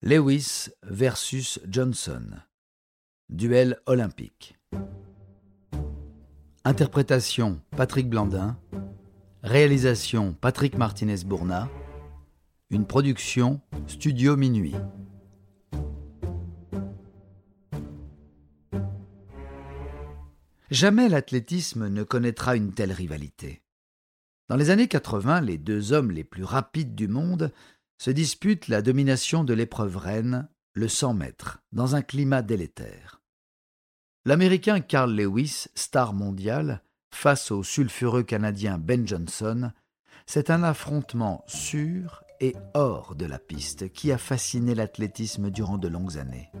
Lewis 0.00 0.70
versus 0.84 1.58
Johnson. 1.68 2.40
Duel 3.30 3.80
olympique. 3.86 4.56
Interprétation 6.64 7.60
Patrick 7.76 8.08
Blandin. 8.08 8.56
Réalisation 9.42 10.34
Patrick 10.34 10.78
Martinez-Bourna. 10.78 11.68
Une 12.70 12.86
production 12.86 13.60
Studio 13.88 14.36
Minuit. 14.36 14.76
Jamais 20.70 21.08
l'athlétisme 21.08 21.88
ne 21.88 22.04
connaîtra 22.04 22.54
une 22.54 22.72
telle 22.72 22.92
rivalité. 22.92 23.62
Dans 24.48 24.56
les 24.56 24.70
années 24.70 24.86
80, 24.86 25.40
les 25.40 25.58
deux 25.58 25.92
hommes 25.92 26.12
les 26.12 26.24
plus 26.24 26.44
rapides 26.44 26.94
du 26.94 27.08
monde 27.08 27.52
se 27.98 28.10
disputent 28.10 28.68
la 28.68 28.80
domination 28.80 29.44
de 29.44 29.54
l'épreuve 29.54 29.96
reine, 29.96 30.48
le 30.72 30.88
100 30.88 31.14
mètres, 31.14 31.60
dans 31.72 31.96
un 31.96 32.02
climat 32.02 32.42
délétère. 32.42 33.20
L'Américain 34.24 34.80
Carl 34.80 35.12
Lewis, 35.14 35.66
star 35.74 36.12
mondial, 36.12 36.82
face 37.12 37.50
au 37.50 37.62
sulfureux 37.62 38.22
Canadien 38.22 38.78
Ben 38.78 39.06
Johnson, 39.06 39.72
c'est 40.26 40.50
un 40.50 40.62
affrontement 40.62 41.42
sûr 41.46 42.22
et 42.40 42.54
hors 42.74 43.14
de 43.14 43.26
la 43.26 43.38
piste 43.38 43.90
qui 43.92 44.12
a 44.12 44.18
fasciné 44.18 44.74
l'athlétisme 44.74 45.50
durant 45.50 45.78
de 45.78 45.88
longues 45.88 46.18
années. 46.18 46.52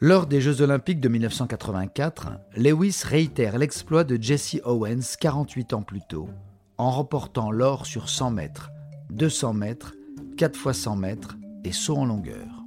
Lors 0.00 0.26
des 0.26 0.40
Jeux 0.40 0.62
olympiques 0.62 1.00
de 1.00 1.10
1984, 1.10 2.30
Lewis 2.56 3.02
réitère 3.04 3.58
l'exploit 3.58 4.02
de 4.02 4.20
Jesse 4.20 4.56
Owens 4.64 5.16
48 5.20 5.74
ans 5.74 5.82
plus 5.82 6.00
tôt, 6.08 6.30
en 6.78 6.90
remportant 6.90 7.50
l'or 7.50 7.84
sur 7.84 8.08
100 8.08 8.30
mètres, 8.30 8.70
200 9.10 9.54
mètres, 9.54 9.94
4 10.36 10.56
fois 10.56 10.72
100 10.72 10.96
mètres 10.96 11.36
et 11.64 11.72
saut 11.72 11.96
en 11.96 12.04
longueur. 12.04 12.64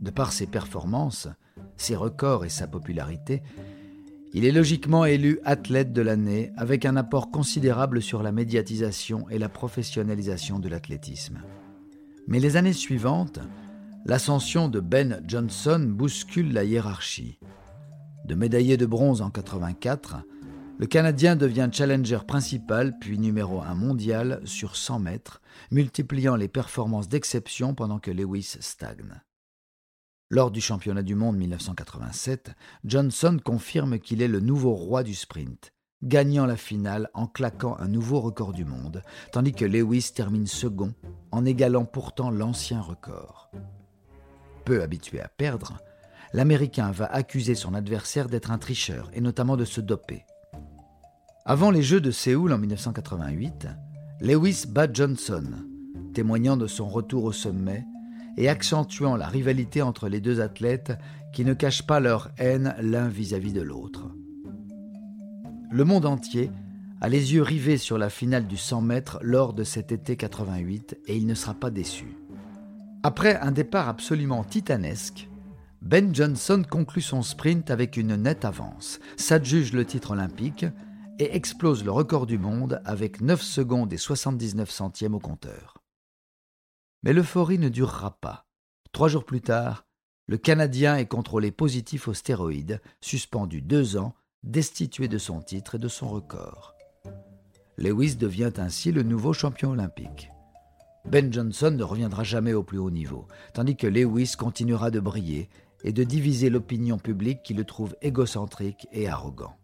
De 0.00 0.10
par 0.10 0.32
ses 0.32 0.46
performances, 0.46 1.28
ses 1.76 1.96
records 1.96 2.44
et 2.44 2.48
sa 2.48 2.66
popularité, 2.66 3.42
il 4.32 4.44
est 4.44 4.52
logiquement 4.52 5.04
élu 5.04 5.40
athlète 5.44 5.92
de 5.92 6.02
l'année 6.02 6.52
avec 6.56 6.84
un 6.84 6.96
apport 6.96 7.30
considérable 7.30 8.00
sur 8.00 8.22
la 8.22 8.30
médiatisation 8.30 9.28
et 9.28 9.38
la 9.38 9.48
professionnalisation 9.48 10.60
de 10.60 10.68
l'athlétisme. 10.68 11.40
Mais 12.28 12.38
les 12.38 12.56
années 12.56 12.72
suivantes, 12.72 13.40
l'ascension 14.04 14.68
de 14.68 14.78
Ben 14.78 15.20
Johnson 15.26 15.84
bouscule 15.84 16.52
la 16.52 16.62
hiérarchie. 16.62 17.40
De 18.24 18.36
médaillé 18.36 18.76
de 18.76 18.86
bronze 18.86 19.20
en 19.20 19.30
84, 19.30 20.18
le 20.80 20.86
Canadien 20.86 21.36
devient 21.36 21.68
challenger 21.70 22.20
principal 22.26 22.98
puis 22.98 23.18
numéro 23.18 23.60
1 23.60 23.74
mondial 23.74 24.40
sur 24.46 24.76
100 24.76 25.00
mètres, 25.00 25.42
multipliant 25.70 26.36
les 26.36 26.48
performances 26.48 27.06
d'exception 27.06 27.74
pendant 27.74 27.98
que 27.98 28.10
Lewis 28.10 28.56
stagne. 28.60 29.20
Lors 30.30 30.50
du 30.50 30.62
championnat 30.62 31.02
du 31.02 31.14
monde 31.14 31.36
1987, 31.36 32.52
Johnson 32.86 33.36
confirme 33.44 33.98
qu'il 33.98 34.22
est 34.22 34.28
le 34.28 34.40
nouveau 34.40 34.72
roi 34.72 35.02
du 35.02 35.14
sprint, 35.14 35.70
gagnant 36.02 36.46
la 36.46 36.56
finale 36.56 37.10
en 37.12 37.26
claquant 37.26 37.76
un 37.78 37.88
nouveau 37.88 38.22
record 38.22 38.54
du 38.54 38.64
monde, 38.64 39.02
tandis 39.32 39.52
que 39.52 39.66
Lewis 39.66 40.12
termine 40.14 40.46
second, 40.46 40.94
en 41.30 41.44
égalant 41.44 41.84
pourtant 41.84 42.30
l'ancien 42.30 42.80
record. 42.80 43.50
Peu 44.64 44.82
habitué 44.82 45.20
à 45.20 45.28
perdre, 45.28 45.76
l'Américain 46.32 46.90
va 46.90 47.04
accuser 47.04 47.54
son 47.54 47.74
adversaire 47.74 48.30
d'être 48.30 48.50
un 48.50 48.56
tricheur 48.56 49.10
et 49.12 49.20
notamment 49.20 49.58
de 49.58 49.66
se 49.66 49.82
doper. 49.82 50.24
Avant 51.46 51.70
les 51.70 51.82
Jeux 51.82 52.02
de 52.02 52.10
Séoul 52.10 52.52
en 52.52 52.58
1988, 52.58 53.66
Lewis 54.20 54.64
bat 54.68 54.92
Johnson, 54.92 55.44
témoignant 56.12 56.58
de 56.58 56.66
son 56.66 56.86
retour 56.86 57.24
au 57.24 57.32
sommet 57.32 57.86
et 58.36 58.50
accentuant 58.50 59.16
la 59.16 59.26
rivalité 59.26 59.80
entre 59.80 60.08
les 60.08 60.20
deux 60.20 60.42
athlètes 60.42 60.92
qui 61.32 61.46
ne 61.46 61.54
cachent 61.54 61.86
pas 61.86 61.98
leur 61.98 62.30
haine 62.36 62.74
l'un 62.82 63.08
vis-à-vis 63.08 63.54
de 63.54 63.62
l'autre. 63.62 64.10
Le 65.70 65.84
monde 65.84 66.04
entier 66.04 66.50
a 67.00 67.08
les 67.08 67.32
yeux 67.32 67.42
rivés 67.42 67.78
sur 67.78 67.96
la 67.96 68.10
finale 68.10 68.46
du 68.46 68.58
100 68.58 68.82
mètres 68.82 69.18
lors 69.22 69.54
de 69.54 69.64
cet 69.64 69.92
été 69.92 70.16
88 70.16 70.98
et 71.06 71.16
il 71.16 71.26
ne 71.26 71.34
sera 71.34 71.54
pas 71.54 71.70
déçu. 71.70 72.18
Après 73.02 73.40
un 73.40 73.50
départ 73.50 73.88
absolument 73.88 74.44
titanesque, 74.44 75.30
Ben 75.80 76.14
Johnson 76.14 76.62
conclut 76.68 77.00
son 77.00 77.22
sprint 77.22 77.70
avec 77.70 77.96
une 77.96 78.16
nette 78.16 78.44
avance, 78.44 79.00
s'adjuge 79.16 79.72
le 79.72 79.86
titre 79.86 80.10
olympique 80.10 80.66
et 81.20 81.36
explose 81.36 81.84
le 81.84 81.90
record 81.90 82.26
du 82.26 82.38
monde 82.38 82.80
avec 82.86 83.20
9 83.20 83.42
secondes 83.42 83.92
et 83.92 83.98
79 83.98 84.70
centièmes 84.70 85.14
au 85.14 85.18
compteur. 85.18 85.76
Mais 87.02 87.12
l'euphorie 87.12 87.58
ne 87.58 87.68
durera 87.68 88.18
pas. 88.20 88.46
Trois 88.92 89.08
jours 89.08 89.26
plus 89.26 89.42
tard, 89.42 89.86
le 90.26 90.38
Canadien 90.38 90.96
est 90.96 91.06
contrôlé 91.06 91.50
positif 91.50 92.08
aux 92.08 92.14
stéroïdes, 92.14 92.80
suspendu 93.02 93.60
deux 93.60 93.98
ans, 93.98 94.14
destitué 94.42 95.08
de 95.08 95.18
son 95.18 95.42
titre 95.42 95.74
et 95.74 95.78
de 95.78 95.88
son 95.88 96.08
record. 96.08 96.74
Lewis 97.76 98.16
devient 98.16 98.52
ainsi 98.56 98.90
le 98.90 99.02
nouveau 99.02 99.34
champion 99.34 99.72
olympique. 99.72 100.30
Ben 101.04 101.30
Johnson 101.30 101.72
ne 101.72 101.84
reviendra 101.84 102.24
jamais 102.24 102.54
au 102.54 102.62
plus 102.62 102.78
haut 102.78 102.90
niveau, 102.90 103.26
tandis 103.52 103.76
que 103.76 103.86
Lewis 103.86 104.36
continuera 104.38 104.90
de 104.90 105.00
briller 105.00 105.50
et 105.84 105.92
de 105.92 106.04
diviser 106.04 106.48
l'opinion 106.48 106.96
publique 106.96 107.42
qui 107.42 107.52
le 107.52 107.64
trouve 107.64 107.94
égocentrique 108.00 108.86
et 108.92 109.06
arrogant. 109.06 109.59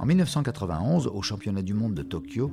En 0.00 0.06
1991, 0.06 1.08
au 1.08 1.20
championnat 1.20 1.60
du 1.60 1.74
monde 1.74 1.92
de 1.94 2.02
Tokyo, 2.02 2.50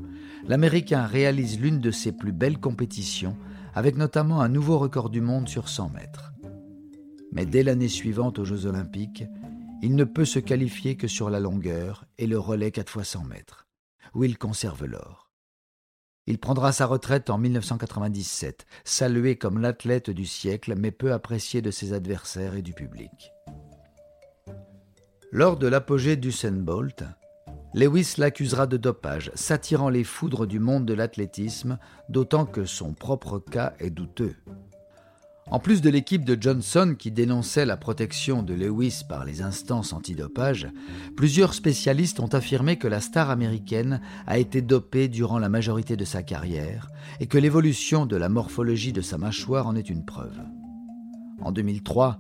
l'Américain 0.50 1.06
réalise 1.06 1.62
l'une 1.62 1.80
de 1.80 1.92
ses 1.92 2.12
plus 2.12 2.34
belles 2.34 2.60
compétitions, 2.60 3.38
avec 3.74 3.96
notamment 3.96 4.42
un 4.42 4.50
nouveau 4.50 4.78
record 4.78 5.10
du 5.10 5.22
monde 5.22 5.48
sur 5.48 5.70
100 5.70 5.92
mètres. 5.92 6.34
Mais 7.32 7.46
dès 7.46 7.64
l'année 7.64 7.88
suivante 7.88 8.38
aux 8.38 8.44
Jeux 8.44 8.66
olympiques, 8.66 9.24
il 9.82 9.96
ne 9.96 10.04
peut 10.04 10.26
se 10.26 10.40
qualifier 10.40 10.98
que 10.98 11.08
sur 11.08 11.30
la 11.30 11.40
longueur 11.40 12.04
et 12.18 12.28
le 12.28 12.38
relais 12.38 12.72
4 12.72 12.90
fois 12.90 13.06
100 13.06 13.24
mètres, 13.24 13.66
où 14.14 14.26
il 14.26 14.38
conserve 14.38 14.84
l'or. 14.84 15.32
Il 16.26 16.40
prendra 16.40 16.74
sa 16.74 16.86
retraite 16.86 17.30
en 17.30 17.38
1997, 17.38 18.66
salué 18.84 19.38
comme 19.38 19.60
l'athlète 19.60 20.10
du 20.10 20.26
siècle, 20.26 20.76
mais 20.78 20.92
peu 20.92 21.14
apprécié 21.14 21.62
de 21.62 21.72
ses 21.72 21.94
adversaires 21.94 22.56
et 22.56 22.62
du 22.62 22.74
public. 22.74 23.32
Lors 25.32 25.58
de 25.58 25.68
l'apogée 25.68 26.16
d'Usain 26.16 26.52
Bolt, 26.52 27.04
Lewis 27.78 28.16
l'accusera 28.18 28.66
de 28.66 28.76
dopage, 28.76 29.30
s'attirant 29.36 29.90
les 29.90 30.04
foudres 30.04 30.48
du 30.48 30.58
monde 30.60 30.88
de 30.88 30.96
l'athlétisme, 30.96 31.78
d'autant 32.10 32.48
que 32.48 32.66
son 32.66 32.94
propre 32.94 33.38
cas 33.38 33.74
est 33.80 33.92
douteux. 33.92 34.34
En 35.52 35.60
plus 35.60 35.80
de 35.82 35.92
l'équipe 35.92 36.26
de 36.26 36.36
Johnson 36.42 36.96
qui 36.98 37.12
dénonçait 37.12 37.68
la 37.68 37.78
protection 37.78 38.42
de 38.42 38.56
Lewis 38.56 39.04
par 39.08 39.26
les 39.26 39.44
instances 39.44 39.94
antidopage, 39.94 40.68
plusieurs 41.16 41.54
spécialistes 41.54 42.20
ont 42.20 42.34
affirmé 42.34 42.78
que 42.78 42.88
la 42.88 43.00
star 43.00 43.30
américaine 43.30 44.02
a 44.26 44.40
été 44.40 44.64
dopée 44.64 45.08
durant 45.08 45.38
la 45.38 45.48
majorité 45.48 45.96
de 45.96 46.04
sa 46.04 46.24
carrière 46.24 46.90
et 47.20 47.28
que 47.28 47.38
l'évolution 47.38 48.08
de 48.08 48.16
la 48.16 48.28
morphologie 48.28 48.92
de 48.92 49.02
sa 49.02 49.20
mâchoire 49.20 49.68
en 49.68 49.76
est 49.76 49.92
une 49.92 50.04
preuve. 50.04 50.40
En 51.44 51.52
2003, 51.52 52.20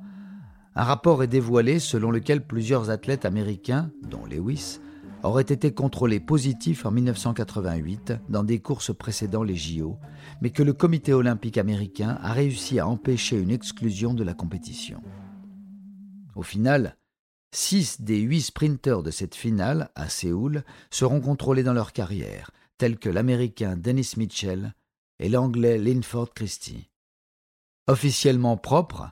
un 0.75 0.83
rapport 0.83 1.23
est 1.23 1.27
dévoilé 1.27 1.79
selon 1.79 2.11
lequel 2.11 2.45
plusieurs 2.45 2.91
athlètes 2.91 3.25
américains, 3.25 3.89
dont 4.07 4.27
Lewis, 4.27 4.79
aurait 5.27 5.43
été 5.43 5.73
contrôlé 5.73 6.19
positif 6.19 6.85
en 6.85 6.91
1988 6.91 8.13
dans 8.29 8.43
des 8.43 8.59
courses 8.59 8.95
précédant 8.95 9.43
les 9.43 9.55
JO, 9.55 9.97
mais 10.41 10.49
que 10.49 10.63
le 10.63 10.73
comité 10.73 11.13
olympique 11.13 11.57
américain 11.57 12.17
a 12.21 12.33
réussi 12.33 12.79
à 12.79 12.87
empêcher 12.87 13.37
une 13.37 13.51
exclusion 13.51 14.13
de 14.13 14.23
la 14.23 14.33
compétition. 14.33 15.01
Au 16.35 16.43
final, 16.43 16.97
six 17.51 18.01
des 18.01 18.19
huit 18.19 18.41
sprinteurs 18.41 19.03
de 19.03 19.11
cette 19.11 19.35
finale, 19.35 19.89
à 19.95 20.09
Séoul, 20.09 20.63
seront 20.91 21.21
contrôlés 21.21 21.63
dans 21.63 21.73
leur 21.73 21.93
carrière, 21.93 22.51
tels 22.77 22.97
que 22.97 23.09
l'Américain 23.09 23.75
Dennis 23.75 24.13
Mitchell 24.17 24.73
et 25.19 25.29
l'Anglais 25.29 25.77
Linford 25.77 26.33
Christie. 26.33 26.89
Officiellement 27.87 28.57
propre, 28.57 29.11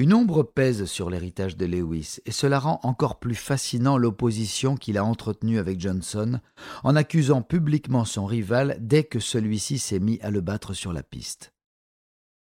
une 0.00 0.14
ombre 0.14 0.42
pèse 0.42 0.86
sur 0.86 1.10
l'héritage 1.10 1.58
de 1.58 1.66
Lewis, 1.66 2.20
et 2.24 2.32
cela 2.32 2.58
rend 2.58 2.80
encore 2.84 3.18
plus 3.18 3.34
fascinant 3.34 3.98
l'opposition 3.98 4.74
qu'il 4.74 4.96
a 4.96 5.04
entretenue 5.04 5.58
avec 5.58 5.78
Johnson, 5.78 6.40
en 6.84 6.96
accusant 6.96 7.42
publiquement 7.42 8.06
son 8.06 8.24
rival 8.24 8.78
dès 8.80 9.04
que 9.04 9.20
celui-ci 9.20 9.78
s'est 9.78 10.00
mis 10.00 10.18
à 10.22 10.30
le 10.30 10.40
battre 10.40 10.72
sur 10.72 10.94
la 10.94 11.02
piste. 11.02 11.52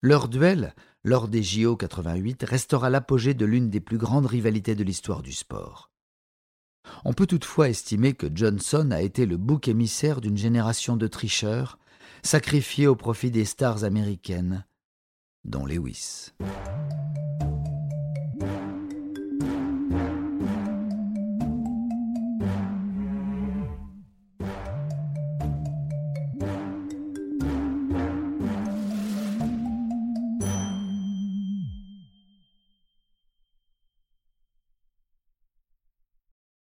Leur 0.02 0.28
duel, 0.28 0.76
lors 1.06 1.30
des 1.30 1.44
JO 1.44 1.78
88, 1.78 2.44
restera 2.44 2.90
l'apogée 2.90 3.34
de 3.34 3.46
l'une 3.46 3.70
des 3.70 3.80
plus 3.80 3.98
grandes 3.98 4.26
rivalités 4.26 4.76
de 4.76 4.84
l'histoire 4.84 5.22
du 5.22 5.32
sport. 5.32 5.92
On 7.06 7.14
peut 7.14 7.26
toutefois 7.26 7.70
estimer 7.70 8.16
que 8.16 8.28
Johnson 8.36 8.90
a 8.92 9.02
été 9.02 9.26
le 9.26 9.38
bouc 9.38 9.70
émissaire 9.70 10.20
d'une 10.20 10.36
génération 10.36 10.98
de 10.98 11.08
tricheurs, 11.08 11.80
sacrifiés 12.22 12.88
au 12.88 12.98
profit 12.98 13.32
des 13.32 13.46
stars 13.46 13.86
américaines, 13.86 14.66
dont 15.46 15.66
Lewis. 15.66 16.34